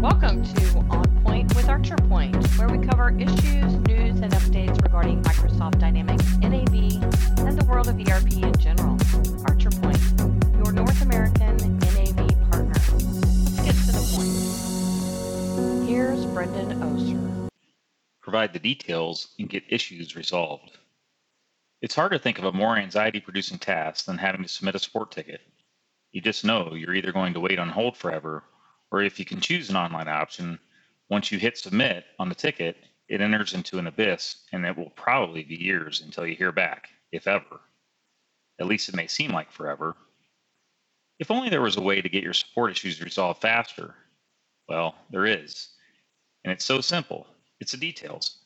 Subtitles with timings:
[0.00, 5.22] Welcome to On Point with Archer Point, where we cover issues, news, and updates regarding
[5.22, 7.02] Microsoft Dynamics NAV
[7.46, 8.96] and the world of ERP in general.
[9.46, 9.98] Archer Point,
[10.56, 12.16] your North American NAV
[12.50, 12.72] partner.
[13.62, 15.86] Get to the point.
[15.86, 17.50] Here's Brendan Oser.
[18.22, 20.78] Provide the details and get issues resolved.
[21.82, 24.78] It's hard to think of a more anxiety producing task than having to submit a
[24.78, 25.42] support ticket.
[26.10, 28.44] You just know you're either going to wait on hold forever,
[28.90, 30.58] or if you can choose an online option,
[31.08, 32.76] once you hit submit on the ticket,
[33.08, 36.88] it enters into an abyss and it will probably be years until you hear back,
[37.10, 37.60] if ever.
[38.60, 39.96] At least it may seem like forever.
[41.18, 43.94] If only there was a way to get your support issues resolved faster.
[44.68, 45.70] Well, there is.
[46.44, 47.26] And it's so simple
[47.58, 48.38] it's the details.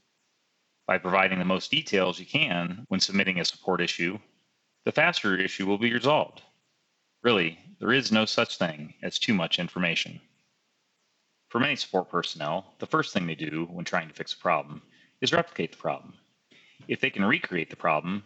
[0.86, 4.18] By providing the most details you can when submitting a support issue,
[4.84, 6.42] the faster your issue will be resolved.
[7.22, 10.20] Really, there is no such thing as too much information.
[11.54, 14.82] For many support personnel, the first thing they do when trying to fix a problem
[15.22, 16.14] is replicate the problem.
[16.88, 18.24] If they can recreate the problem,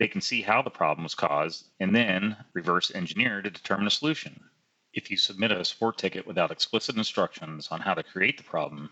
[0.00, 3.90] they can see how the problem was caused and then reverse engineer to determine a
[3.90, 4.50] solution.
[4.92, 8.90] If you submit a support ticket without explicit instructions on how to create the problem,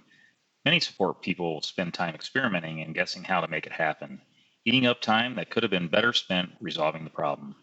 [0.66, 4.22] Many support people spend time experimenting and guessing how to make it happen,
[4.64, 7.56] eating up time that could have been better spent resolving the problem.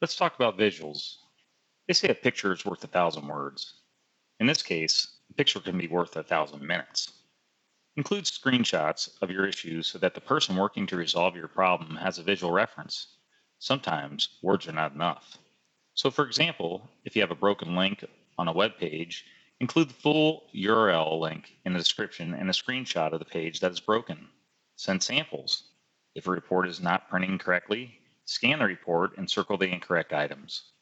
[0.00, 1.16] Let's talk about visuals.
[1.88, 3.74] They say a picture is worth a thousand words.
[4.40, 7.12] In this case, a picture can be worth a thousand minutes.
[7.96, 12.18] Include screenshots of your issues so that the person working to resolve your problem has
[12.18, 13.18] a visual reference.
[13.60, 15.38] Sometimes words are not enough.
[15.94, 18.04] So, for example, if you have a broken link
[18.38, 19.24] on a web page
[19.60, 23.70] Include the full URL link in the description and a screenshot of the page that
[23.70, 24.26] is broken.
[24.76, 25.64] Send samples.
[26.14, 30.72] If a report is not printing correctly, scan the report and circle the incorrect items.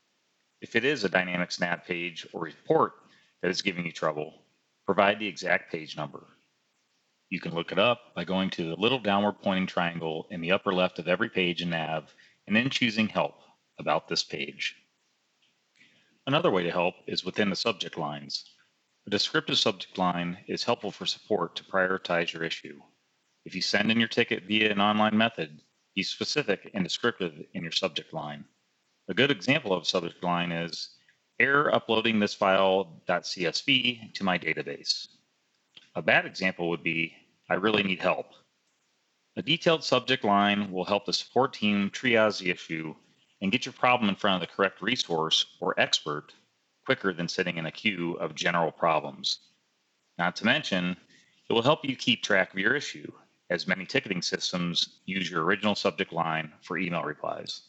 [0.61, 2.93] If it is a Dynamics NAV page or report
[3.42, 4.42] that is giving you trouble,
[4.86, 6.27] provide the exact page number.
[7.31, 10.53] You can look it up by going to the little downward pointing triangle in the
[10.53, 12.15] upper left of every page in NAV
[12.47, 13.34] and then choosing Help
[13.78, 14.75] about this page.
[16.26, 18.44] Another way to help is within the subject lines.
[19.06, 22.81] A descriptive subject line is helpful for support to prioritize your issue.
[23.44, 25.60] If you send in your ticket via an online method,
[25.94, 28.44] be specific and descriptive in your subject line.
[29.09, 30.97] A good example of a subject line is
[31.41, 35.09] error uploading this file.csv to my database.
[35.94, 37.15] A bad example would be
[37.49, 38.26] I really need help.
[39.37, 42.94] A detailed subject line will help the support team triage the issue
[43.41, 46.32] and get your problem in front of the correct resource or expert
[46.84, 49.41] quicker than sitting in a queue of general problems.
[50.19, 50.97] Not to mention,
[51.49, 53.10] it will help you keep track of your issue,
[53.50, 57.62] as many ticketing systems use your original subject line for email replies.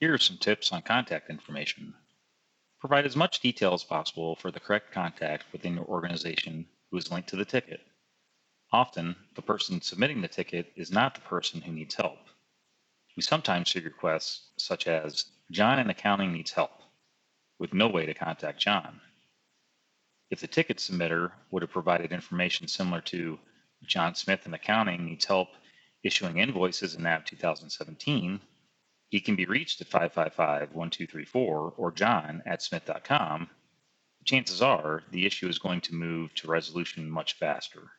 [0.00, 1.92] Here are some tips on contact information.
[2.78, 7.10] Provide as much detail as possible for the correct contact within your organization who is
[7.10, 7.80] linked to the ticket.
[8.70, 12.18] Often, the person submitting the ticket is not the person who needs help.
[13.16, 16.80] We sometimes see requests such as, John in accounting needs help
[17.58, 19.00] with no way to contact John.
[20.30, 23.40] If the ticket submitter would have provided information similar to
[23.82, 25.48] John Smith in accounting needs help
[26.04, 28.40] issuing invoices in NAV 2017,
[29.08, 33.48] he can be reached at 555 1234 or john at smith.com.
[34.24, 37.90] Chances are the issue is going to move to resolution much faster.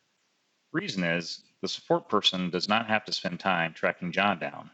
[0.71, 4.69] Reason is the support person does not have to spend time tracking John down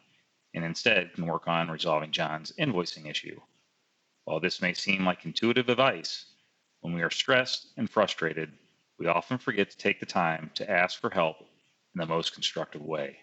[0.54, 3.40] and instead can work on resolving John's invoicing issue.
[4.26, 6.26] While this may seem like intuitive advice,
[6.82, 8.52] when we are stressed and frustrated,
[8.98, 12.82] we often forget to take the time to ask for help in the most constructive
[12.82, 13.18] way.